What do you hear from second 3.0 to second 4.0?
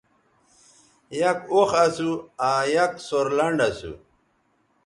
سورلنڈ اسو